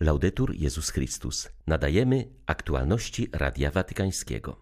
Laudetur 0.00 0.54
Jezus 0.54 0.90
Chrystus. 0.90 1.48
Nadajemy 1.66 2.28
aktualności 2.46 3.28
Radia 3.32 3.70
Watykańskiego. 3.70 4.60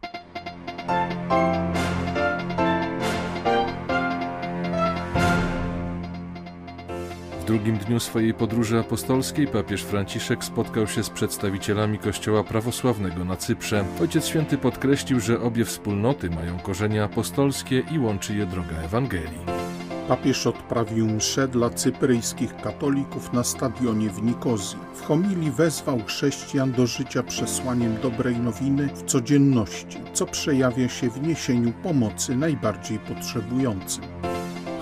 W 7.40 7.44
drugim 7.46 7.78
dniu 7.78 8.00
swojej 8.00 8.34
podróży 8.34 8.78
apostolskiej 8.78 9.46
papież 9.46 9.82
Franciszek 9.82 10.44
spotkał 10.44 10.86
się 10.86 11.04
z 11.04 11.10
przedstawicielami 11.10 11.98
Kościoła 11.98 12.44
prawosławnego 12.44 13.24
na 13.24 13.36
Cyprze. 13.36 13.84
Ojciec 14.00 14.26
Święty 14.26 14.58
podkreślił, 14.58 15.20
że 15.20 15.40
obie 15.40 15.64
wspólnoty 15.64 16.30
mają 16.30 16.58
korzenie 16.58 17.04
apostolskie 17.04 17.82
i 17.92 17.98
łączy 17.98 18.34
je 18.34 18.46
droga 18.46 18.76
Ewangelii. 18.76 19.71
Papież 20.08 20.46
odprawił 20.46 21.06
mszę 21.06 21.48
dla 21.48 21.70
cypryjskich 21.70 22.56
katolików 22.56 23.32
na 23.32 23.44
stadionie 23.44 24.10
w 24.10 24.22
Nikozji. 24.22 24.78
W 24.94 25.02
homilii 25.02 25.50
wezwał 25.50 26.02
chrześcijan 26.06 26.72
do 26.72 26.86
życia 26.86 27.22
przesłaniem 27.22 27.96
dobrej 28.02 28.36
nowiny 28.36 28.88
w 28.94 29.02
codzienności, 29.02 29.98
co 30.12 30.26
przejawia 30.26 30.88
się 30.88 31.10
w 31.10 31.22
niesieniu 31.22 31.72
pomocy 31.82 32.36
najbardziej 32.36 32.98
potrzebującym. 32.98 34.04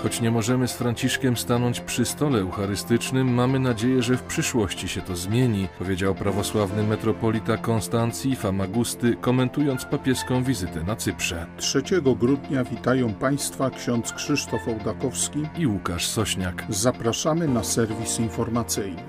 Choć 0.03 0.21
nie 0.21 0.31
możemy 0.31 0.69
z 0.69 0.73
Franciszkiem 0.73 1.37
stanąć 1.37 1.81
przy 1.81 2.05
stole 2.05 2.39
eucharystycznym, 2.39 3.35
mamy 3.35 3.59
nadzieję, 3.59 4.03
że 4.03 4.17
w 4.17 4.23
przyszłości 4.23 4.89
się 4.89 5.01
to 5.01 5.17
zmieni, 5.17 5.69
powiedział 5.79 6.15
prawosławny 6.15 6.83
metropolita 6.83 7.57
Konstancji 7.57 8.37
Famagusty, 8.37 9.17
komentując 9.21 9.85
papieską 9.85 10.43
wizytę 10.43 10.83
na 10.85 10.97
Cyprze. 10.97 11.47
3 11.57 11.83
grudnia 12.21 12.65
witają 12.65 13.15
Państwa 13.15 13.71
ksiądz 13.71 14.13
Krzysztof 14.13 14.69
Ołdakowski 14.69 15.43
i 15.59 15.67
Łukasz 15.67 16.07
Sośniak. 16.07 16.65
Zapraszamy 16.69 17.49
na 17.49 17.65
serwis 17.65 18.21
informacyjny. 18.21 19.03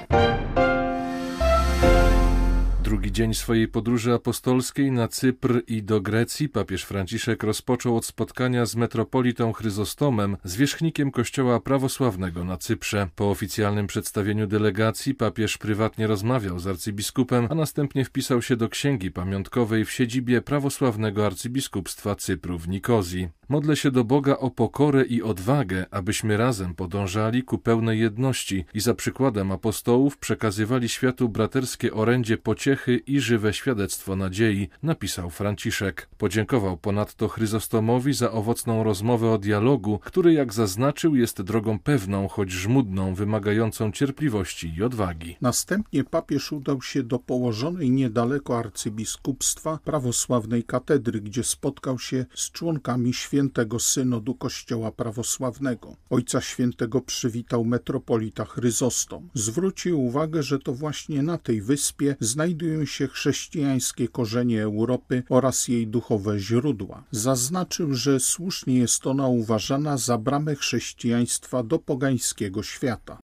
Drugi 3.02 3.14
dzień 3.14 3.34
swojej 3.34 3.68
podróży 3.68 4.14
apostolskiej 4.14 4.92
na 4.92 5.08
Cypr 5.08 5.62
i 5.68 5.84
do 5.84 6.02
Grecji 6.02 6.50
papież 6.50 6.84
Franciszek 6.84 7.44
rozpoczął 7.44 7.98
od 7.98 8.06
spotkania 8.06 8.66
z 8.66 8.76
metropolitą 8.76 9.54
Chryzostomem, 9.54 10.38
zwierzchnikiem 10.44 11.12
Kościoła 11.12 11.60
Prawosławnego 11.60 12.44
na 12.44 12.58
Cyprze. 12.58 13.08
Po 13.16 13.30
oficjalnym 13.30 13.88
przedstawieniu 13.88 14.48
delegacji 14.48 15.16
papież 15.16 15.58
prywatnie 15.58 16.08
rozmawiał 16.08 16.60
z 16.60 16.68
arcybiskupem, 16.68 17.48
a 17.50 17.56
następnie 17.56 18.06
wpisał 18.06 18.42
się 18.42 18.56
do 18.56 18.70
księgi 18.70 19.12
pamiątkowej 19.12 19.86
w 19.86 19.92
siedzibie 19.92 20.42
prawosławnego 20.42 21.26
arcybiskupstwa 21.26 22.16
Cypru 22.16 22.60
w 22.60 22.70
Nikozji. 22.70 23.30
Modlę 23.50 23.76
się 23.76 23.92
do 23.92 24.04
Boga 24.04 24.38
o 24.38 24.50
pokorę 24.50 25.06
i 25.06 25.22
odwagę, 25.22 25.86
abyśmy 25.92 26.38
razem 26.38 26.76
podążali 26.76 27.44
ku 27.44 27.58
pełnej 27.58 28.00
jedności 28.00 28.66
i 28.74 28.80
za 28.80 28.94
przykładem 28.94 29.52
apostołów 29.52 30.18
przekazywali 30.18 30.90
światu 30.90 31.30
braterskie 31.30 31.94
orędzie 31.94 32.38
pociechy 32.38 32.91
i 32.96 33.20
żywe 33.20 33.54
świadectwo 33.54 34.16
nadziei, 34.16 34.70
napisał 34.84 35.30
Franciszek. 35.30 36.10
Podziękował 36.18 36.78
ponadto 36.78 37.28
Chryzostomowi 37.28 38.14
za 38.14 38.32
owocną 38.32 38.84
rozmowę 38.84 39.32
o 39.32 39.38
dialogu, 39.38 40.00
który, 40.04 40.34
jak 40.34 40.54
zaznaczył, 40.54 41.16
jest 41.16 41.42
drogą 41.42 41.80
pewną, 41.80 42.28
choć 42.28 42.52
żmudną, 42.52 43.16
wymagającą 43.16 43.92
cierpliwości 43.92 44.74
i 44.78 44.84
odwagi. 44.84 45.38
Następnie 45.42 46.04
papież 46.04 46.52
udał 46.52 46.82
się 46.82 47.04
do 47.04 47.20
położonej 47.20 47.92
niedaleko 47.92 48.58
arcybiskupstwa 48.60 49.80
prawosławnej 49.84 50.64
katedry, 50.64 51.22
gdzie 51.22 51.44
spotkał 51.44 52.00
się 52.00 52.26
z 52.36 52.52
członkami 52.52 53.14
świętego 53.14 53.80
Synodu 53.80 54.36
Kościoła 54.36 54.92
Prawosławnego. 54.92 55.96
Ojca 56.10 56.42
Świętego 56.42 57.02
przywitał 57.02 57.66
metropolita 57.66 58.46
Chryzostom. 58.46 59.30
Zwrócił 59.34 60.06
uwagę, 60.06 60.44
że 60.44 60.60
to 60.60 60.74
właśnie 60.74 61.24
na 61.24 61.38
tej 61.38 61.62
wyspie 61.62 62.16
znajdują 62.20 62.81
się 62.88 63.08
chrześcijańskie 63.08 64.08
korzenie 64.08 64.64
Europy 64.64 65.24
oraz 65.30 65.68
jej 65.68 65.88
duchowe 65.88 66.40
źródła. 66.40 67.04
Zaznaczył, 67.12 67.94
że 67.94 68.20
słusznie 68.20 68.76
jest 68.78 69.08
ona 69.08 69.28
uważana 69.28 69.98
za 69.98 70.18
bramę 70.18 70.56
chrześcijaństwa 70.56 71.64
do 71.64 71.80
pogańskiego 71.80 72.64
świata. 72.64 73.20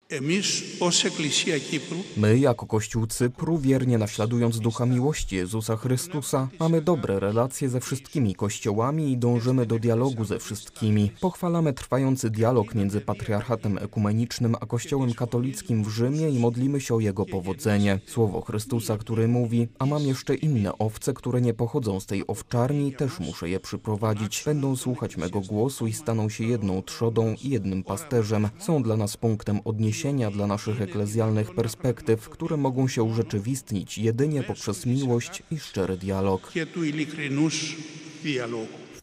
My, 2.17 2.39
jako 2.39 2.67
Kościół 2.67 3.07
Cypru, 3.07 3.57
wiernie 3.57 3.97
naśladując 3.97 4.59
ducha 4.59 4.85
miłości 4.85 5.35
Jezusa 5.35 5.77
Chrystusa, 5.77 6.47
mamy 6.59 6.81
dobre 6.81 7.19
relacje 7.19 7.69
ze 7.69 7.79
wszystkimi 7.79 8.35
kościołami 8.35 9.11
i 9.11 9.17
dążymy 9.17 9.65
do 9.65 9.79
dialogu 9.79 10.25
ze 10.25 10.39
wszystkimi. 10.39 11.11
Pochwalamy 11.21 11.73
trwający 11.73 12.29
dialog 12.29 12.75
między 12.75 13.01
patriarchatem 13.01 13.77
ekumenicznym 13.77 14.55
a 14.61 14.65
Kościołem 14.65 15.13
katolickim 15.13 15.83
w 15.83 15.89
Rzymie 15.89 16.29
i 16.29 16.39
modlimy 16.39 16.81
się 16.81 16.95
o 16.95 16.99
jego 16.99 17.25
powodzenie. 17.25 17.99
Słowo 18.05 18.41
Chrystusa, 18.41 18.97
który 18.97 19.27
mówi, 19.27 19.44
a 19.79 19.85
mam 19.85 20.03
jeszcze 20.03 20.35
inne 20.35 20.77
owce, 20.77 21.13
które 21.13 21.41
nie 21.41 21.53
pochodzą 21.53 21.99
z 21.99 22.05
tej 22.05 22.27
owczarni, 22.27 22.93
też 22.93 23.19
muszę 23.19 23.49
je 23.49 23.59
przyprowadzić. 23.59 24.43
Będą 24.45 24.75
słuchać 24.75 25.17
mego 25.17 25.41
głosu 25.41 25.87
i 25.87 25.93
staną 25.93 26.29
się 26.29 26.43
jedną 26.43 26.81
trzodą 26.81 27.35
i 27.43 27.49
jednym 27.49 27.83
pasterzem. 27.83 28.49
Są 28.59 28.83
dla 28.83 28.97
nas 28.97 29.17
punktem 29.17 29.59
odniesienia 29.65 30.31
dla 30.31 30.47
naszych 30.47 30.81
eklezjalnych 30.81 31.55
perspektyw, 31.55 32.29
które 32.29 32.57
mogą 32.57 32.87
się 32.87 33.03
urzeczywistnić 33.03 33.97
jedynie 33.97 34.43
poprzez 34.43 34.85
miłość 34.85 35.43
i 35.51 35.59
szczery 35.59 35.97
dialog 35.97 36.51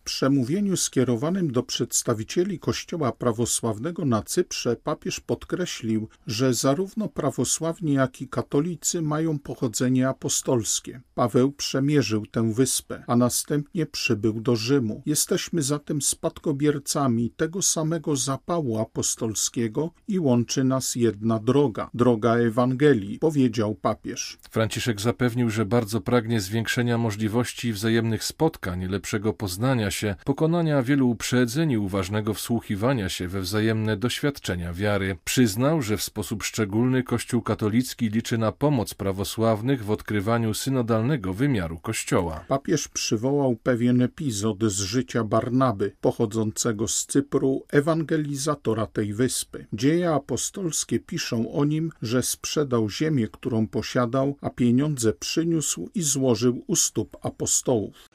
przemówieniu 0.04 0.76
skierowanym 0.76 1.52
do 1.52 1.62
przedstawicieli 1.62 2.58
Kościoła 2.58 3.12
prawosławnego 3.12 4.04
na 4.04 4.22
Cyprze 4.22 4.76
papież 4.76 5.20
podkreślił, 5.20 6.08
że 6.26 6.54
zarówno 6.54 7.08
prawosławni, 7.08 7.92
jak 7.92 8.20
i 8.20 8.28
katolicy 8.28 9.02
mają 9.02 9.38
pochodzenie 9.38 10.08
apostolskie. 10.08 11.00
Paweł 11.14 11.52
przemierzył 11.52 12.26
tę 12.26 12.52
wyspę, 12.52 13.04
a 13.06 13.16
następnie 13.16 13.86
przybył 13.86 14.40
do 14.40 14.56
Rzymu. 14.56 15.02
Jesteśmy 15.06 15.62
zatem 15.62 16.02
spadkobiercami 16.02 17.30
tego 17.30 17.62
samego 17.62 18.16
zapału 18.16 18.78
apostolskiego 18.78 19.90
i 20.08 20.18
łączy 20.18 20.64
nas 20.64 20.94
jedna 20.94 21.38
droga, 21.38 21.90
droga 21.94 22.36
Ewangelii, 22.36 23.18
powiedział 23.18 23.74
papież. 23.74 24.38
Franciszek 24.50 25.00
zapewnił, 25.00 25.50
że 25.50 25.66
bardzo 25.66 26.00
pragnie 26.00 26.40
zwiększenia 26.40 26.98
możliwości 26.98 27.72
wzajemnych 27.72 28.24
spotkań, 28.24 28.86
lepszego 28.86 29.32
poznania 29.32 29.90
się, 29.92 30.14
pokonania 30.24 30.82
wielu 30.82 31.10
uprzedzeń 31.10 31.70
i 31.70 31.78
uważnego 31.78 32.34
wsłuchiwania 32.34 33.08
się 33.08 33.28
we 33.28 33.40
wzajemne 33.40 33.96
doświadczenia 33.96 34.72
wiary. 34.72 35.16
Przyznał, 35.24 35.82
że 35.82 35.96
w 35.96 36.02
sposób 36.02 36.42
szczególny 36.42 37.02
Kościół 37.02 37.42
katolicki 37.42 38.08
liczy 38.08 38.38
na 38.38 38.52
pomoc 38.52 38.94
prawosławnych 38.94 39.84
w 39.84 39.90
odkrywaniu 39.90 40.54
synodalnego 40.54 41.34
wymiaru 41.34 41.78
Kościoła. 41.78 42.44
Papież 42.48 42.88
przywołał 42.88 43.56
pewien 43.62 44.02
epizod 44.02 44.64
z 44.64 44.80
życia 44.80 45.24
Barnaby, 45.24 45.92
pochodzącego 46.00 46.88
z 46.88 47.06
Cypru, 47.06 47.64
ewangelizatora 47.70 48.86
tej 48.86 49.14
wyspy. 49.14 49.66
Dzieje 49.72 50.10
apostolskie 50.10 51.00
piszą 51.00 51.52
o 51.52 51.64
nim, 51.64 51.92
że 52.02 52.22
sprzedał 52.22 52.90
ziemię, 52.90 53.28
którą 53.32 53.66
posiadał, 53.66 54.36
a 54.40 54.50
pieniądze 54.50 55.12
przyniósł 55.12 55.90
i 55.94 56.02
złożył 56.02 56.64
u 56.66 56.76
stóp 56.76 57.16
apostołów. 57.22 58.08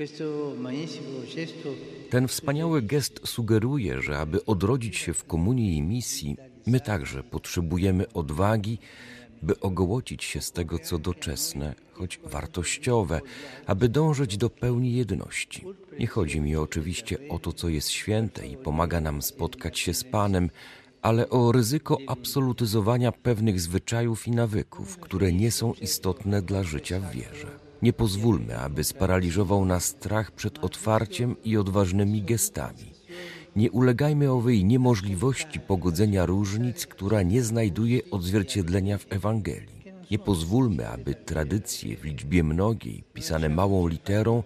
Ten 2.10 2.28
wspaniały 2.28 2.82
gest 2.82 3.20
sugeruje, 3.26 4.02
że 4.02 4.18
aby 4.18 4.46
odrodzić 4.46 4.98
się 4.98 5.14
w 5.14 5.26
komunii 5.26 5.78
i 5.78 5.82
misji, 5.82 6.38
my 6.68 6.80
także 6.80 7.24
potrzebujemy 7.24 8.14
odwagi, 8.14 8.78
by 9.42 9.60
ogołocić 9.60 10.24
się 10.24 10.42
z 10.42 10.52
tego, 10.52 10.80
co 10.80 11.00
doczesne, 11.00 11.76
choć 11.94 12.20
wartościowe, 12.24 13.22
aby 13.66 13.90
dążyć 13.90 14.38
do 14.38 14.50
pełni 14.50 14.94
jedności. 14.94 15.66
Nie 16.00 16.08
chodzi 16.08 16.42
mi 16.42 16.56
oczywiście 16.56 17.18
o 17.30 17.40
to, 17.40 17.54
co 17.54 17.70
jest 17.70 17.90
święte 17.90 18.48
i 18.48 18.58
pomaga 18.58 19.02
nam 19.02 19.22
spotkać 19.22 19.80
się 19.80 19.94
z 19.94 20.04
Panem, 20.04 20.50
ale 21.02 21.30
o 21.30 21.52
ryzyko 21.52 21.98
absolutyzowania 22.08 23.12
pewnych 23.12 23.62
zwyczajów 23.62 24.28
i 24.28 24.32
nawyków, 24.32 24.98
które 24.98 25.34
nie 25.34 25.52
są 25.52 25.74
istotne 25.74 26.42
dla 26.42 26.64
życia 26.64 27.00
w 27.00 27.12
wierze. 27.12 27.67
Nie 27.82 27.94
pozwólmy, 27.94 28.60
aby 28.60 28.84
sparaliżował 28.84 29.66
nas 29.66 29.86
strach 29.86 30.32
przed 30.32 30.64
otwarciem 30.64 31.36
i 31.44 31.58
odważnymi 31.58 32.22
gestami. 32.22 32.98
Nie 33.56 33.72
ulegajmy 33.72 34.32
owej 34.32 34.66
niemożliwości 34.66 35.60
pogodzenia 35.60 36.26
różnic, 36.26 36.88
która 36.88 37.22
nie 37.22 37.44
znajduje 37.44 38.00
odzwierciedlenia 38.12 38.98
w 38.98 39.06
Ewangelii. 39.10 39.78
Nie 40.12 40.20
pozwólmy, 40.20 40.90
aby 40.90 41.16
tradycje 41.16 41.98
w 41.98 42.04
liczbie 42.04 42.44
mnogiej, 42.44 43.04
pisane 43.14 43.50
małą 43.50 43.88
literą, 43.88 44.44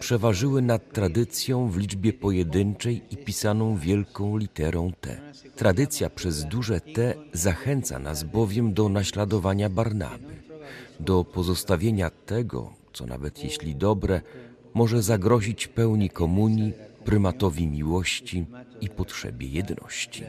przeważyły 0.00 0.62
nad 0.62 0.92
tradycją 0.92 1.68
w 1.68 1.76
liczbie 1.76 2.12
pojedynczej 2.12 3.02
i 3.10 3.16
pisaną 3.16 3.76
wielką 3.76 4.36
literą 4.36 4.92
T. 5.00 5.20
Tradycja 5.56 6.10
przez 6.10 6.44
duże 6.44 6.80
T 6.80 7.14
zachęca 7.32 7.98
nas 7.98 8.24
bowiem 8.24 8.72
do 8.72 8.88
naśladowania 8.88 9.68
Barnaby 9.68 10.39
do 11.00 11.24
pozostawienia 11.24 12.10
tego, 12.10 12.72
co 12.92 13.06
nawet 13.06 13.44
jeśli 13.44 13.76
dobre, 13.76 14.20
może 14.74 15.02
zagrozić 15.02 15.66
pełni 15.66 16.10
komunii, 16.10 16.72
prymatowi 17.04 17.66
miłości 17.66 18.46
i 18.80 18.88
potrzebie 18.88 19.46
jedności. 19.46 20.24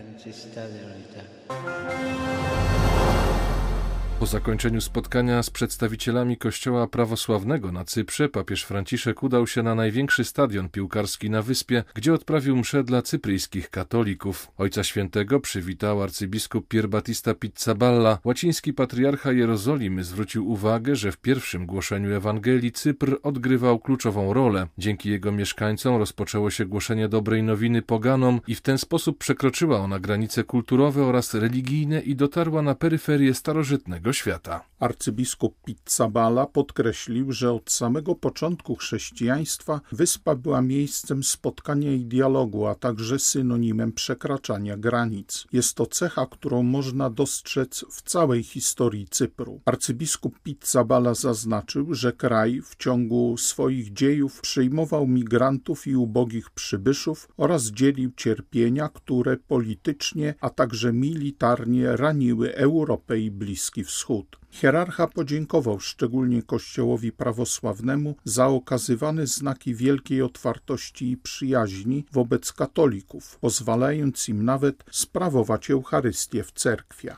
Po 4.22 4.28
zakończeniu 4.28 4.82
spotkania 4.82 5.44
z 5.44 5.50
przedstawicielami 5.50 6.38
Kościoła 6.38 6.88
Prawosławnego 6.88 7.72
na 7.72 7.86
Cyprze 7.86 8.30
papież 8.30 8.64
Franciszek 8.64 9.24
udał 9.24 9.48
się 9.48 9.64
na 9.64 9.76
największy 9.76 10.24
stadion 10.24 10.70
piłkarski 10.70 11.30
na 11.30 11.42
wyspie, 11.42 11.84
gdzie 11.94 12.14
odprawił 12.14 12.56
mszę 12.56 12.84
dla 12.84 13.02
cypryjskich 13.02 13.70
katolików. 13.70 14.52
Ojca 14.58 14.84
Świętego 14.84 15.40
przywitał 15.40 16.04
arcybiskup 16.04 16.68
Pier 16.68 16.90
Battista 16.90 17.34
Pizzaballa. 17.34 18.20
Łaciński 18.24 18.74
patriarcha 18.74 19.32
Jerozolimy 19.32 20.04
zwrócił 20.04 20.52
uwagę, 20.52 20.96
że 20.96 21.12
w 21.12 21.18
pierwszym 21.18 21.66
głoszeniu 21.66 22.16
Ewangelii 22.16 22.72
Cypr 22.72 23.18
odgrywał 23.24 23.80
kluczową 23.80 24.34
rolę. 24.34 24.68
Dzięki 24.78 25.10
jego 25.10 25.32
mieszkańcom 25.32 25.96
rozpoczęło 25.96 26.50
się 26.50 26.66
głoszenie 26.66 27.10
dobrej 27.10 27.44
nowiny 27.44 27.82
poganom 27.82 28.42
i 28.48 28.56
w 28.56 28.62
ten 28.62 28.78
sposób 28.78 29.18
przekroczyła 29.18 29.80
ona 29.80 30.00
granice 30.00 30.44
kulturowe 30.44 31.06
oraz 31.06 31.34
religijne 31.34 32.02
i 32.02 32.16
dotarła 32.16 32.62
na 32.62 32.76
peryferię 32.76 33.34
starożytnego 33.34 34.11
świata. 34.14 34.72
Arcybiskup 34.80 35.56
Pizzabala 35.66 36.46
podkreślił, 36.46 37.32
że 37.32 37.52
od 37.52 37.72
samego 37.72 38.16
początku 38.16 38.76
chrześcijaństwa 38.76 39.82
wyspa 39.92 40.36
była 40.36 40.62
miejscem 40.62 41.24
spotkania 41.24 41.92
i 41.94 42.06
dialogu, 42.06 42.66
a 42.68 42.76
także 42.76 43.20
synonimem 43.20 43.92
przekraczania 43.92 44.78
granic. 44.78 45.48
Jest 45.52 45.76
to 45.76 45.86
cecha, 45.86 46.26
którą 46.26 46.64
można 46.64 47.10
dostrzec 47.10 47.86
w 47.92 48.02
całej 48.02 48.44
historii 48.44 49.08
Cypru. 49.08 49.62
Arcybiskup 49.66 50.40
Pizzabala 50.40 51.14
zaznaczył, 51.14 51.94
że 51.94 52.14
kraj 52.14 52.62
w 52.62 52.76
ciągu 52.76 53.38
swoich 53.38 53.94
dziejów 53.94 54.42
przyjmował 54.42 55.08
migrantów 55.08 55.88
i 55.88 55.96
ubogich 55.96 56.50
przybyszów 56.50 57.28
oraz 57.38 57.64
dzielił 57.64 58.12
cierpienia, 58.18 58.90
które 58.90 59.38
politycznie, 59.38 60.36
a 60.42 60.50
także 60.50 60.94
militarnie 60.94 61.96
raniły 61.96 62.56
Europę 62.56 63.20
i 63.20 63.32
Bliski 63.32 63.84
Wschód. 63.84 64.01
Schoot 64.02 64.41
Hierarcha 64.52 65.08
podziękował 65.08 65.80
szczególnie 65.80 66.44
Kościołowi 66.44 67.12
prawosławnemu 67.12 68.16
za 68.26 68.48
okazywane 68.48 69.28
znaki 69.28 69.76
wielkiej 69.76 70.22
otwartości 70.22 71.12
i 71.12 71.18
przyjaźni 71.18 72.06
wobec 72.12 72.54
katolików, 72.54 73.38
pozwalając 73.42 74.30
im 74.30 74.46
nawet 74.46 74.84
sprawować 74.92 75.72
Eucharystię 75.72 76.44
w 76.44 76.52
cerkwiach. 76.52 77.18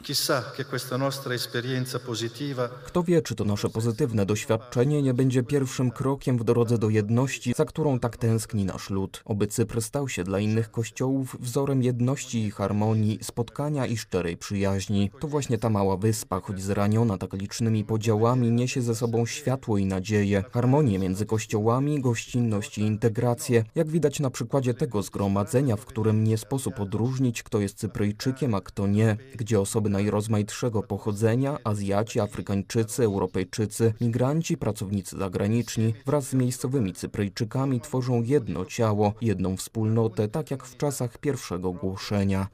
Kto 2.85 3.03
wie, 3.03 3.21
czy 3.21 3.35
to 3.35 3.45
nasze 3.45 3.69
pozytywne 3.69 4.25
doświadczenie 4.25 5.01
nie 5.01 5.13
będzie 5.13 5.43
pierwszym 5.43 5.91
krokiem 5.91 6.37
w 6.37 6.43
drodze 6.43 6.77
do 6.77 6.89
jedności, 6.89 7.53
za 7.57 7.65
którą 7.65 7.99
tak 7.99 8.17
tęskni 8.17 8.65
nasz 8.65 8.89
lud. 8.89 9.21
Oby 9.25 9.47
Cypr 9.47 9.81
stał 9.81 10.09
się 10.09 10.23
dla 10.23 10.39
innych 10.39 10.71
kościołów 10.71 11.37
wzorem 11.39 11.83
jedności 11.83 12.45
i 12.45 12.51
harmonii, 12.51 13.19
spotkania 13.21 13.85
i 13.85 13.97
szczerej 13.97 14.37
przyjaźni. 14.37 15.11
To 15.19 15.27
właśnie 15.27 15.57
ta 15.57 15.69
mała 15.69 15.97
wyspa, 15.97 16.41
choć 16.41 16.61
zraniona 16.61 17.17
tak 17.27 17.41
licznymi 17.41 17.85
podziałami, 17.85 18.51
niesie 18.51 18.81
ze 18.81 18.95
sobą 18.95 19.25
światło 19.25 19.77
i 19.77 19.85
nadzieję, 19.85 20.43
harmonię 20.51 20.99
między 20.99 21.25
kościołami, 21.25 22.01
gościnność 22.01 22.77
i 22.77 22.81
integrację, 22.81 23.63
jak 23.75 23.87
widać 23.87 24.19
na 24.19 24.29
przykładzie 24.29 24.73
tego 24.73 25.01
zgromadzenia, 25.01 25.75
w 25.75 25.85
którym 25.85 26.23
nie 26.23 26.37
sposób 26.37 26.79
odróżnić, 26.79 27.43
kto 27.43 27.59
jest 27.59 27.77
Cypryjczykiem, 27.77 28.55
a 28.55 28.61
kto 28.61 28.87
nie, 28.87 29.17
gdzie 29.35 29.59
osoby 29.59 29.89
najrozmaitszego 29.89 30.83
pochodzenia, 30.83 31.57
Azjaci, 31.63 32.19
Afrykańczycy, 32.19 33.03
Europejczycy, 33.03 33.93
migranci, 34.01 34.57
pracownicy 34.57 35.17
zagraniczni 35.17 35.93
wraz 36.05 36.29
z 36.29 36.33
miejscowymi 36.33 36.93
Cypryjczykami 36.93 37.81
tworzą 37.81 38.23
jedno 38.23 38.65
ciało, 38.65 39.13
jedną 39.21 39.57
wspólnotę, 39.57 40.27
tak 40.27 40.51
jak 40.51 40.63
w 40.63 40.77
czasach 40.77 41.17
pierwszego 41.17 41.71
głoszenia. 41.71 42.47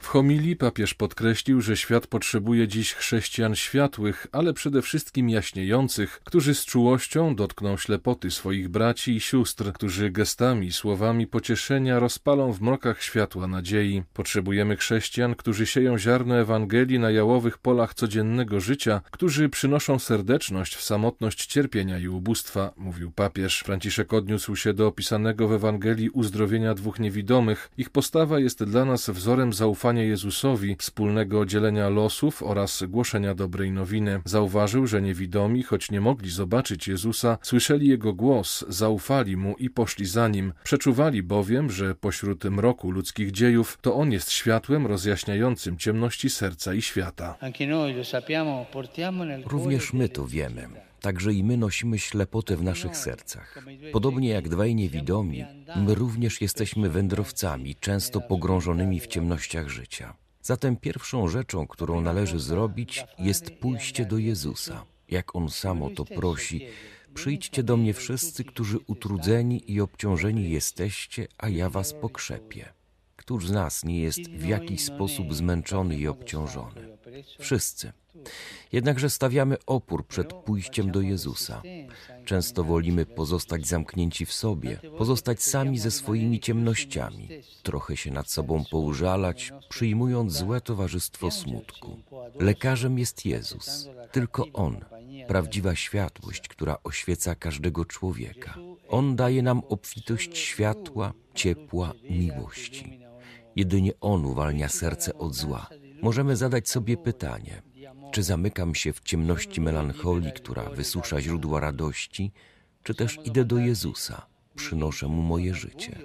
W 0.00 0.06
homilii 0.06 0.56
papież 0.56 0.94
podkreślił, 0.94 1.60
że 1.60 1.76
świat 1.76 2.06
potrzebuje 2.06 2.47
dziś 2.56 2.94
chrześcijan 2.94 3.56
światłych, 3.56 4.26
ale 4.32 4.52
przede 4.52 4.82
wszystkim 4.82 5.28
jaśniejących, 5.28 6.20
którzy 6.24 6.54
z 6.54 6.64
czułością 6.64 7.34
dotkną 7.34 7.76
ślepoty 7.76 8.30
swoich 8.30 8.68
braci 8.68 9.16
i 9.16 9.20
sióstr, 9.20 9.72
którzy 9.72 10.10
gestami 10.10 10.72
słowami 10.72 11.26
pocieszenia 11.26 11.98
rozpalą 11.98 12.52
w 12.52 12.60
mrokach 12.60 13.02
światła 13.02 13.46
nadziei. 13.46 14.02
Potrzebujemy 14.12 14.76
chrześcijan, 14.76 15.34
którzy 15.34 15.66
sieją 15.66 15.98
ziarno 15.98 16.36
Ewangelii 16.36 16.98
na 16.98 17.10
jałowych 17.10 17.58
polach 17.58 17.94
codziennego 17.94 18.60
życia, 18.60 19.00
którzy 19.10 19.48
przynoszą 19.48 19.98
serdeczność 19.98 20.76
w 20.76 20.82
samotność 20.82 21.46
cierpienia 21.46 21.98
i 21.98 22.08
ubóstwa, 22.08 22.72
mówił 22.76 23.10
papież. 23.10 23.60
Franciszek 23.60 24.12
odniósł 24.12 24.56
się 24.56 24.74
do 24.74 24.86
opisanego 24.86 25.48
w 25.48 25.52
Ewangelii 25.52 26.10
uzdrowienia 26.10 26.74
dwóch 26.74 27.00
niewidomych. 27.00 27.70
Ich 27.78 27.90
postawa 27.90 28.38
jest 28.38 28.64
dla 28.64 28.84
nas 28.84 29.10
wzorem 29.10 29.52
zaufania 29.52 30.02
Jezusowi, 30.02 30.76
wspólnego 30.78 31.46
dzielenia 31.46 31.88
losów 31.88 32.37
oraz 32.42 32.84
głoszenia 32.88 33.34
dobrej 33.34 33.72
nowiny. 33.72 34.20
Zauważył, 34.24 34.86
że 34.86 35.02
niewidomi, 35.02 35.62
choć 35.62 35.90
nie 35.90 36.00
mogli 36.00 36.30
zobaczyć 36.30 36.88
Jezusa, 36.88 37.38
słyszeli 37.42 37.88
Jego 37.88 38.12
głos, 38.14 38.64
zaufali 38.68 39.36
Mu 39.36 39.54
i 39.58 39.70
poszli 39.70 40.06
za 40.06 40.28
Nim. 40.28 40.52
Przeczuwali 40.64 41.22
bowiem, 41.22 41.70
że 41.70 41.94
pośród 41.94 42.44
mroku 42.44 42.90
ludzkich 42.90 43.30
dziejów 43.30 43.78
to 43.80 43.94
On 43.94 44.12
jest 44.12 44.30
światłem 44.30 44.86
rozjaśniającym 44.86 45.78
ciemności 45.78 46.30
serca 46.30 46.74
i 46.74 46.82
świata. 46.82 47.36
Również 49.46 49.92
my 49.92 50.08
to 50.08 50.26
wiemy. 50.26 50.68
Także 51.00 51.32
i 51.32 51.44
my 51.44 51.56
nosimy 51.56 51.98
ślepotę 51.98 52.56
w 52.56 52.62
naszych 52.62 52.96
sercach. 52.96 53.64
Podobnie 53.92 54.28
jak 54.28 54.48
dwaj 54.48 54.74
niewidomi, 54.74 55.44
my 55.76 55.94
również 55.94 56.40
jesteśmy 56.40 56.90
wędrowcami, 56.90 57.76
często 57.80 58.20
pogrążonymi 58.20 59.00
w 59.00 59.06
ciemnościach 59.06 59.68
życia. 59.68 60.14
Zatem 60.48 60.76
pierwszą 60.76 61.28
rzeczą, 61.28 61.66
którą 61.66 62.00
należy 62.00 62.38
zrobić, 62.38 63.04
jest 63.18 63.50
pójście 63.50 64.06
do 64.06 64.18
Jezusa. 64.18 64.84
Jak 65.08 65.36
On 65.36 65.50
sam 65.50 65.82
o 65.82 65.90
to 65.90 66.04
prosi, 66.04 66.66
przyjdźcie 67.14 67.62
do 67.62 67.76
mnie 67.76 67.94
wszyscy, 67.94 68.44
którzy 68.44 68.78
utrudzeni 68.86 69.72
i 69.72 69.80
obciążeni 69.80 70.50
jesteście, 70.50 71.28
a 71.38 71.48
ja 71.48 71.70
was 71.70 71.92
pokrzepię. 71.92 72.72
Któż 73.16 73.46
z 73.48 73.50
nas 73.50 73.84
nie 73.84 74.00
jest 74.00 74.20
w 74.30 74.46
jakiś 74.46 74.84
sposób 74.84 75.34
zmęczony 75.34 75.96
i 75.96 76.08
obciążony? 76.08 76.98
Wszyscy. 77.38 77.92
Jednakże 78.72 79.10
stawiamy 79.10 79.56
opór 79.66 80.06
przed 80.06 80.32
pójściem 80.32 80.90
do 80.90 81.00
Jezusa. 81.00 81.62
Często 82.28 82.64
wolimy 82.64 83.06
pozostać 83.06 83.66
zamknięci 83.66 84.26
w 84.26 84.32
sobie, 84.32 84.78
pozostać 84.98 85.42
sami 85.42 85.78
ze 85.78 85.90
swoimi 85.90 86.40
ciemnościami, 86.40 87.28
trochę 87.62 87.96
się 87.96 88.10
nad 88.10 88.30
sobą 88.30 88.64
poużalać, 88.70 89.52
przyjmując 89.68 90.32
złe 90.32 90.60
towarzystwo 90.60 91.30
smutku. 91.30 91.96
Lekarzem 92.40 92.98
jest 92.98 93.26
Jezus, 93.26 93.88
tylko 94.12 94.46
On, 94.52 94.76
prawdziwa 95.28 95.74
światłość, 95.74 96.48
która 96.48 96.76
oświeca 96.84 97.34
każdego 97.34 97.84
człowieka. 97.84 98.54
On 98.88 99.16
daje 99.16 99.42
nam 99.42 99.62
obfitość 99.68 100.38
światła, 100.38 101.12
ciepła, 101.34 101.92
miłości. 102.10 103.00
Jedynie 103.56 103.92
On 104.00 104.24
uwalnia 104.24 104.68
serce 104.68 105.14
od 105.14 105.34
zła. 105.34 105.68
Możemy 106.02 106.36
zadać 106.36 106.68
sobie 106.68 106.96
pytanie, 106.96 107.62
czy 108.12 108.22
zamykam 108.22 108.74
się 108.74 108.92
w 108.92 109.00
ciemności 109.00 109.60
melancholii, 109.60 110.32
która 110.32 110.70
wysusza 110.70 111.20
źródła 111.20 111.60
radości, 111.60 112.32
czy 112.82 112.94
też 112.94 113.18
idę 113.24 113.44
do 113.44 113.58
Jezusa, 113.58 114.26
przynoszę 114.56 115.08
Mu 115.08 115.22
moje 115.22 115.54
życie? 115.54 115.98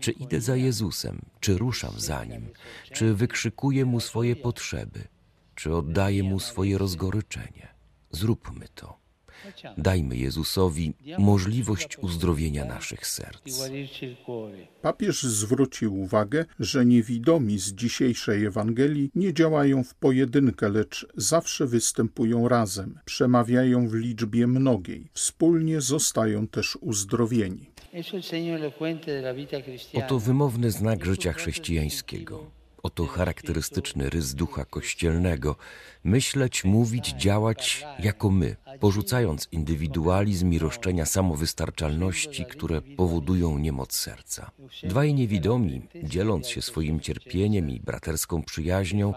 Czy 0.00 0.10
idę 0.10 0.40
za 0.40 0.56
Jezusem, 0.56 1.20
czy 1.40 1.58
ruszam 1.58 2.00
za 2.00 2.24
Nim, 2.24 2.48
czy 2.92 3.14
wykrzykuję 3.14 3.84
Mu 3.84 4.00
swoje 4.00 4.36
potrzeby, 4.36 5.08
czy 5.54 5.74
oddaję 5.74 6.22
Mu 6.22 6.40
swoje 6.40 6.78
rozgoryczenie? 6.78 7.68
Zróbmy 8.10 8.68
to. 8.74 9.05
Dajmy 9.78 10.16
Jezusowi 10.16 10.92
możliwość 11.18 11.98
uzdrowienia 11.98 12.64
naszych 12.64 13.06
serc. 13.06 13.70
Papież 14.82 15.22
zwrócił 15.22 16.00
uwagę, 16.00 16.44
że 16.60 16.86
niewidomi 16.86 17.58
z 17.58 17.72
dzisiejszej 17.72 18.44
Ewangelii 18.44 19.10
nie 19.14 19.34
działają 19.34 19.84
w 19.84 19.94
pojedynkę, 19.94 20.68
lecz 20.68 21.06
zawsze 21.16 21.66
występują 21.66 22.48
razem, 22.48 22.98
przemawiają 23.04 23.88
w 23.88 23.94
liczbie 23.94 24.46
mnogiej, 24.46 25.10
wspólnie 25.12 25.80
zostają 25.80 26.48
też 26.48 26.78
uzdrowieni. 26.80 27.70
Oto 29.94 30.18
wymowny 30.18 30.70
znak 30.70 31.04
życia 31.04 31.32
chrześcijańskiego. 31.32 32.55
Oto 32.82 33.06
charakterystyczny 33.06 34.10
rys 34.10 34.34
ducha 34.34 34.64
kościelnego 34.64 35.56
myśleć, 36.04 36.64
mówić, 36.64 37.08
działać 37.08 37.86
jako 37.98 38.30
my, 38.30 38.56
porzucając 38.80 39.48
indywidualizm 39.52 40.52
i 40.52 40.58
roszczenia 40.58 41.06
samowystarczalności, 41.06 42.46
które 42.46 42.82
powodują 42.82 43.58
niemoc 43.58 43.92
serca. 43.92 44.50
Dwaj 44.82 45.14
niewidomi, 45.14 45.82
dzieląc 46.02 46.48
się 46.48 46.62
swoim 46.62 47.00
cierpieniem 47.00 47.70
i 47.70 47.80
braterską 47.80 48.42
przyjaźnią, 48.42 49.14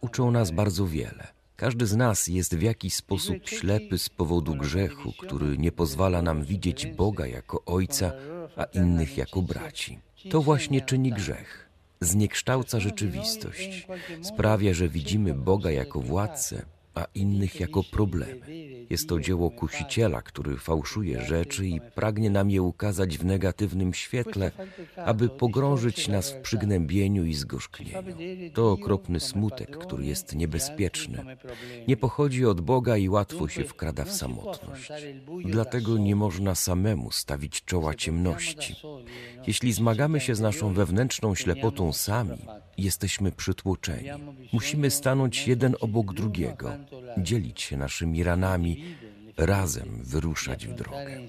uczą 0.00 0.30
nas 0.30 0.50
bardzo 0.50 0.86
wiele. 0.86 1.26
Każdy 1.56 1.86
z 1.86 1.96
nas 1.96 2.26
jest 2.26 2.56
w 2.56 2.62
jakiś 2.62 2.94
sposób 2.94 3.48
ślepy 3.48 3.98
z 3.98 4.08
powodu 4.08 4.54
grzechu, 4.54 5.12
który 5.18 5.58
nie 5.58 5.72
pozwala 5.72 6.22
nam 6.22 6.44
widzieć 6.44 6.86
Boga 6.86 7.26
jako 7.26 7.64
Ojca, 7.64 8.12
a 8.56 8.64
innych 8.64 9.16
jako 9.16 9.42
braci. 9.42 9.98
To 10.30 10.42
właśnie 10.42 10.80
czyni 10.80 11.12
grzech. 11.12 11.69
Zniekształca 12.00 12.80
rzeczywistość. 12.80 13.86
Sprawia, 14.22 14.74
że 14.74 14.88
widzimy 14.88 15.34
Boga 15.34 15.70
jako 15.70 16.00
władcę, 16.00 16.62
a 16.94 17.06
innych 17.14 17.60
jako 17.60 17.82
problemy. 17.84 18.40
Jest 18.90 19.08
to 19.08 19.20
dzieło 19.20 19.50
kusiciela, 19.50 20.22
który 20.22 20.56
fałszuje 20.56 21.24
rzeczy 21.24 21.66
i 21.66 21.80
pragnie 21.94 22.30
nam 22.30 22.50
je 22.50 22.62
ukazać 22.62 23.18
w 23.18 23.24
negatywnym 23.24 23.94
świetle, 23.94 24.50
aby 24.96 25.28
pogrążyć 25.28 26.08
nas 26.08 26.32
w 26.32 26.40
przygnębieniu 26.40 27.24
i 27.24 27.34
zgorzknieniu. 27.34 28.14
To 28.54 28.72
okropny 28.72 29.20
smutek, 29.20 29.78
który 29.78 30.06
jest 30.06 30.34
niebezpieczny. 30.34 31.36
Nie 31.88 31.96
pochodzi 31.96 32.46
od 32.46 32.60
Boga 32.60 32.96
i 32.96 33.08
łatwo 33.08 33.48
się 33.48 33.64
wkrada 33.64 34.04
w 34.04 34.12
samotność. 34.12 34.92
Dlatego 35.44 35.98
nie 35.98 36.16
można 36.16 36.54
samemu 36.54 37.10
stawić 37.10 37.64
czoła 37.64 37.94
ciemności. 37.94 38.74
Jeśli 39.46 39.72
zmagamy 39.72 40.20
się 40.20 40.34
z 40.34 40.40
naszą 40.40 40.72
wewnętrzną 40.72 41.34
ślepotą 41.34 41.92
sami, 41.92 42.38
jesteśmy 42.82 43.32
przytłoczeni. 43.32 44.08
Musimy 44.52 44.90
stanąć 44.90 45.48
jeden 45.48 45.76
obok 45.80 46.14
drugiego, 46.14 46.72
dzielić 47.18 47.62
się 47.62 47.76
naszymi 47.76 48.22
ranami, 48.22 48.84
razem 49.40 49.88
wyruszać 50.04 50.66
w 50.66 50.74
drogę. 50.74 51.20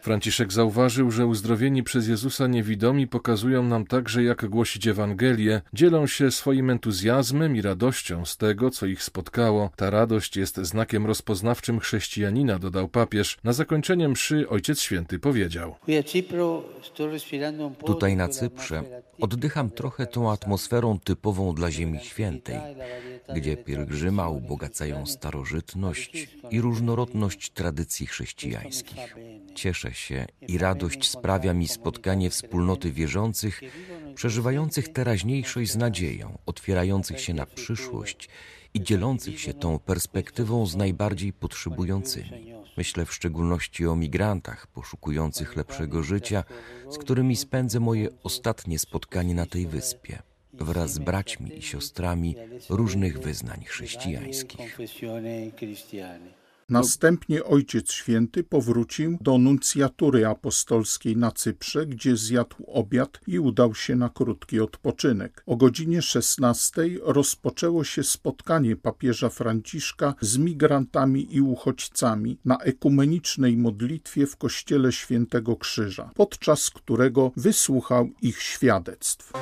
Franciszek 0.00 0.52
zauważył, 0.52 1.10
że 1.10 1.26
uzdrowieni 1.26 1.82
przez 1.82 2.08
Jezusa 2.08 2.46
niewidomi 2.46 3.06
pokazują 3.06 3.62
nam 3.62 3.86
także, 3.86 4.22
jak 4.22 4.46
głosić 4.46 4.86
Ewangelię, 4.86 5.62
dzielą 5.72 6.06
się 6.06 6.30
swoim 6.30 6.70
entuzjazmem 6.70 7.56
i 7.56 7.62
radością 7.62 8.24
z 8.24 8.36
tego, 8.36 8.70
co 8.70 8.86
ich 8.86 9.02
spotkało. 9.02 9.70
Ta 9.76 9.90
radość 9.90 10.36
jest 10.36 10.56
znakiem 10.56 11.06
rozpoznawczym 11.06 11.80
chrześcijanina, 11.80 12.58
dodał 12.58 12.88
papież. 12.88 13.38
Na 13.44 13.52
zakończenie 13.52 14.08
mszy 14.08 14.48
Ojciec 14.48 14.80
Święty 14.80 15.18
powiedział: 15.18 15.74
Tutaj 17.86 18.16
na 18.16 18.28
Cyprze 18.28 18.82
oddycham 19.20 19.70
trochę 19.70 20.06
tą 20.06 20.30
atmosferą 20.30 20.98
typową 21.04 21.54
dla 21.54 21.70
Ziemi 21.70 21.98
Świętej, 22.02 22.56
gdzie 23.34 23.56
pielgrzyma 23.56 24.28
ubogacają 24.28 25.06
starożytność 25.06 26.28
i 26.50 26.60
różnorodność 26.60 27.50
tradycji 27.50 28.06
chrześcijańskich. 28.06 29.16
Cieszę 29.54 29.94
się 29.94 30.26
i 30.48 30.58
radość 30.58 31.08
sprawia 31.08 31.54
mi 31.54 31.68
spotkanie 31.68 32.30
wspólnoty 32.30 32.92
wierzących, 32.92 33.60
przeżywających 34.14 34.92
teraźniejszość 34.92 35.70
z 35.70 35.76
nadzieją, 35.76 36.38
otwierających 36.46 37.20
się 37.20 37.34
na 37.34 37.46
przyszłość 37.46 38.28
i 38.74 38.82
dzielących 38.82 39.40
się 39.40 39.54
tą 39.54 39.78
perspektywą 39.78 40.66
z 40.66 40.76
najbardziej 40.76 41.32
potrzebującymi. 41.32 42.56
Myślę 42.76 43.04
w 43.04 43.12
szczególności 43.12 43.86
o 43.86 43.96
migrantach 43.96 44.66
poszukujących 44.66 45.56
lepszego 45.56 46.02
życia, 46.02 46.44
z 46.90 46.98
którymi 46.98 47.36
spędzę 47.36 47.80
moje 47.80 48.08
ostatnie 48.22 48.78
spotkanie 48.78 49.34
na 49.34 49.46
tej 49.46 49.66
wyspie 49.66 50.22
wraz 50.60 50.92
z 50.92 50.98
braćmi 50.98 51.58
i 51.58 51.62
siostrami 51.62 52.36
różnych 52.68 53.18
wyznań 53.18 53.64
chrześcijańskich. 53.64 54.78
Następnie 56.68 57.44
Ojciec 57.44 57.92
Święty 57.92 58.44
powrócił 58.44 59.18
do 59.20 59.38
nuncjatury 59.38 60.26
apostolskiej 60.26 61.16
na 61.16 61.30
Cyprze, 61.30 61.86
gdzie 61.86 62.16
zjadł 62.16 62.56
obiad 62.66 63.20
i 63.26 63.38
udał 63.38 63.74
się 63.74 63.96
na 63.96 64.08
krótki 64.08 64.60
odpoczynek. 64.60 65.42
O 65.46 65.56
godzinie 65.56 66.02
16 66.02 66.82
rozpoczęło 67.02 67.84
się 67.84 68.02
spotkanie 68.02 68.76
papieża 68.76 69.28
Franciszka 69.28 70.14
z 70.20 70.38
migrantami 70.38 71.34
i 71.36 71.40
uchodźcami 71.40 72.38
na 72.44 72.58
ekumenicznej 72.58 73.56
modlitwie 73.56 74.26
w 74.26 74.36
kościele 74.36 74.92
Świętego 74.92 75.56
Krzyża, 75.56 76.10
podczas 76.14 76.70
którego 76.70 77.32
wysłuchał 77.36 78.10
ich 78.22 78.42
świadectw. 78.42 79.32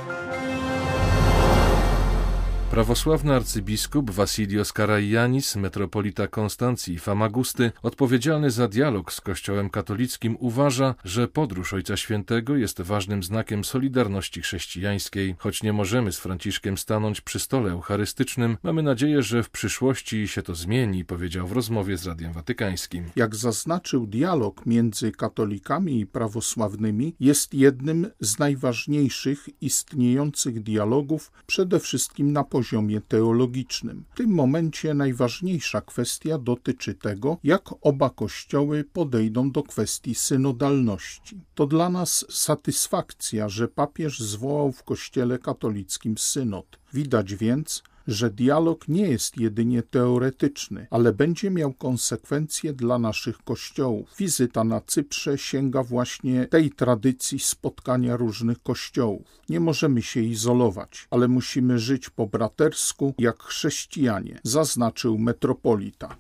Prawosławny 2.71 3.35
arcybiskup 3.35 4.11
Wasilios 4.11 4.73
Karaianis, 4.73 5.57
metropolita 5.57 6.29
Konstancji 6.29 6.95
i 6.95 6.99
Famagusty, 6.99 7.73
odpowiedzialny 7.83 8.51
za 8.51 8.69
dialog 8.69 9.13
z 9.13 9.21
Kościołem 9.21 9.71
katolickim, 9.71 10.37
uważa, 10.41 10.95
że 11.05 11.29
podróż 11.29 11.73
Ojca 11.73 11.97
Świętego 11.97 12.57
jest 12.57 12.81
ważnym 12.81 13.23
znakiem 13.23 13.65
solidarności 13.65 14.43
chrześcijańskiej. 14.43 15.35
Choć 15.39 15.63
nie 15.63 15.73
możemy 15.73 16.13
z 16.13 16.19
Franciszkiem 16.19 16.79
stanąć 16.79 17.21
przy 17.21 17.41
stole 17.41 17.71
eucharystycznym, 17.71 18.57
mamy 18.63 18.83
nadzieję, 18.83 19.23
że 19.23 19.43
w 19.43 19.51
przyszłości 19.51 20.29
się 20.29 20.43
to 20.43 20.55
zmieni, 20.55 21.05
powiedział 21.05 21.47
w 21.47 21.53
rozmowie 21.53 21.97
z 21.97 22.07
Radiem 22.07 22.33
Watykańskim. 22.33 23.05
Jak 23.17 23.37
zaznaczył, 23.37 24.07
dialog 24.07 24.67
między 24.67 25.13
katolikami 25.13 26.01
i 26.01 26.07
prawosławnymi 26.07 27.15
jest 27.21 27.55
jednym 27.55 28.11
z 28.21 28.39
najważniejszych 28.39 29.49
istniejących 29.61 30.63
dialogów, 30.63 31.33
przede 31.47 31.81
wszystkim 31.81 32.33
na 32.33 32.45
poziomie 32.45 32.64
poziomie 32.65 33.01
teologicznym. 33.01 34.05
W 34.15 34.17
tym 34.17 34.31
momencie 34.31 34.95
najważniejsza 34.95 35.81
kwestia 35.81 36.39
dotyczy 36.39 36.95
tego, 36.95 37.39
jak 37.45 37.63
oba 37.81 38.11
kościoły 38.11 38.85
podejdą 38.93 39.51
do 39.51 39.63
kwestii 39.63 40.15
synodalności. 40.15 41.41
To 41.55 41.67
dla 41.67 41.89
nas 41.89 42.25
satysfakcja, 42.31 43.49
że 43.49 43.69
papież 43.69 44.21
zwołał 44.21 44.73
w 44.73 44.83
kościele 44.83 45.39
katolickim 45.39 46.19
synod. 46.19 46.79
Widać 46.93 47.35
więc, 47.35 47.83
że 48.07 48.31
dialog 48.31 48.89
nie 48.89 49.09
jest 49.09 49.37
jedynie 49.37 49.83
teoretyczny, 49.83 50.87
ale 50.91 51.13
będzie 51.13 51.51
miał 51.51 51.73
konsekwencje 51.73 52.73
dla 52.73 52.99
naszych 52.99 53.39
kościołów. 53.39 54.15
Wizyta 54.19 54.65
na 54.65 54.81
Cyprze 54.81 55.39
sięga 55.39 55.83
właśnie 55.83 56.47
tej 56.47 56.71
tradycji 56.71 57.39
spotkania 57.39 58.17
różnych 58.17 58.63
kościołów. 58.63 59.27
Nie 59.49 59.61
możemy 59.61 60.03
się 60.03 60.21
izolować, 60.21 61.07
ale 61.11 61.29
musimy 61.29 61.79
żyć 61.79 62.11
po 62.11 62.27
bratersku 62.27 63.15
jak 63.19 63.43
chrześcijanie, 63.43 64.41
zaznaczył 64.43 65.19
metropolita. 65.19 66.17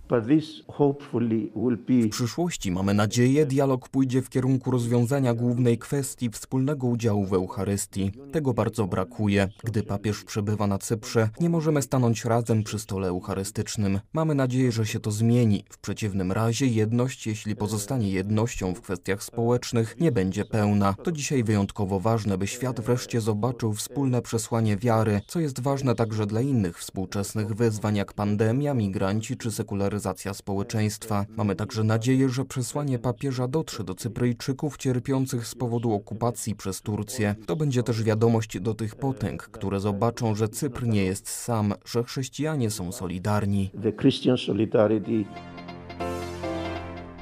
W 1.88 2.08
przyszłości 2.10 2.72
mamy 2.72 2.94
nadzieję, 2.94 3.46
dialog 3.46 3.88
pójdzie 3.88 4.22
w 4.22 4.28
kierunku 4.28 4.70
rozwiązania 4.70 5.34
głównej 5.34 5.78
kwestii 5.78 6.30
wspólnego 6.30 6.86
udziału 6.86 7.26
w 7.26 7.32
Eucharystii. 7.32 8.12
Tego 8.32 8.54
bardzo 8.54 8.86
brakuje. 8.86 9.48
Gdy 9.64 9.82
papież 9.82 10.24
przebywa 10.24 10.66
na 10.66 10.78
Cyprze, 10.78 11.28
nie 11.40 11.50
możemy 11.50 11.73
możemy 11.74 11.82
stanąć 11.82 12.24
razem 12.24 12.62
przy 12.62 12.78
stole 12.78 13.08
eucharystycznym. 13.08 14.00
Mamy 14.12 14.34
nadzieję, 14.34 14.72
że 14.72 14.86
się 14.86 15.00
to 15.00 15.10
zmieni. 15.10 15.64
W 15.70 15.78
przeciwnym 15.78 16.32
razie 16.32 16.66
jedność, 16.66 17.26
jeśli 17.26 17.56
pozostanie 17.56 18.10
jednością 18.10 18.74
w 18.74 18.80
kwestiach 18.80 19.22
społecznych, 19.22 19.96
nie 20.00 20.12
będzie 20.12 20.44
pełna. 20.44 20.94
To 21.02 21.12
dzisiaj 21.12 21.44
wyjątkowo 21.44 22.00
ważne, 22.00 22.38
by 22.38 22.46
świat 22.46 22.80
wreszcie 22.80 23.20
zobaczył 23.20 23.72
wspólne 23.72 24.22
przesłanie 24.22 24.76
wiary, 24.76 25.20
co 25.26 25.40
jest 25.40 25.60
ważne 25.60 25.94
także 25.94 26.26
dla 26.26 26.40
innych 26.40 26.78
współczesnych 26.78 27.54
wyzwań, 27.54 27.96
jak 27.96 28.12
pandemia, 28.12 28.74
migranci 28.74 29.36
czy 29.36 29.50
sekularyzacja 29.50 30.34
społeczeństwa. 30.34 31.26
Mamy 31.36 31.56
także 31.56 31.84
nadzieję, 31.84 32.28
że 32.28 32.44
przesłanie 32.44 32.98
papieża 32.98 33.48
dotrze 33.48 33.84
do 33.84 33.94
Cypryjczyków 33.94 34.76
cierpiących 34.76 35.46
z 35.46 35.54
powodu 35.54 35.92
okupacji 35.92 36.54
przez 36.54 36.80
Turcję. 36.80 37.34
To 37.46 37.56
będzie 37.56 37.82
też 37.82 38.02
wiadomość 38.02 38.60
do 38.60 38.74
tych 38.74 38.94
potęg, 38.94 39.42
które 39.42 39.80
zobaczą, 39.80 40.34
że 40.34 40.48
Cypr 40.48 40.86
nie 40.86 41.04
jest 41.04 41.28
sam 41.28 41.63
że 41.86 42.04
chrześcijanie 42.04 42.70
są 42.70 42.92
solidarni. 42.92 43.70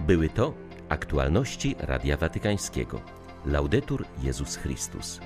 Były 0.07 0.29
to 0.29 0.55
aktualności 0.89 1.75
Radia 1.79 2.17
Watykańskiego. 2.17 3.01
Laudetur 3.47 4.05
Jezus 4.23 4.57
Chrystus. 4.57 5.21